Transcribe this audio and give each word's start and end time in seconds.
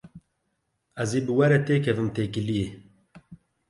Ez 1.03 1.11
ê 1.19 1.19
bi 1.25 1.31
we 1.37 1.45
re 1.51 1.57
têkevim 1.67 2.09
têkiliyê. 2.15 2.67